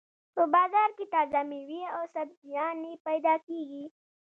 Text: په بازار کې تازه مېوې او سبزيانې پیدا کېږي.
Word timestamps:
په 0.35 0.43
بازار 0.53 0.89
کې 0.97 1.05
تازه 1.13 1.41
مېوې 1.49 1.83
او 1.95 2.01
سبزيانې 2.15 2.93
پیدا 3.07 3.35
کېږي. 3.47 3.85